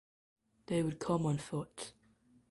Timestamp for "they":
0.65-0.81